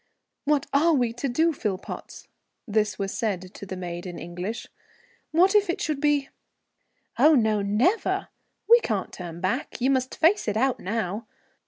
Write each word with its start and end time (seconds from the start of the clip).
"What 0.45 0.65
are 0.73 0.93
we 0.95 1.13
to 1.13 1.29
do, 1.29 1.53
Philpotts?" 1.53 2.27
This 2.67 2.97
was 2.97 3.13
said 3.15 3.53
to 3.53 3.67
the 3.67 3.77
maid 3.77 4.07
in 4.07 4.17
English. 4.17 4.65
"What 5.29 5.53
if 5.53 5.69
it 5.69 5.79
should 5.79 6.01
be" 6.01 6.29
"Oh, 7.19 7.35
no, 7.35 7.61
never! 7.61 8.29
We 8.67 8.79
can't 8.79 9.13
turn 9.13 9.39
back. 9.41 9.79
You 9.79 9.91
must 9.91 10.15
face 10.17 10.47
it 10.47 10.57
out 10.57 10.79
now. 10.79 11.27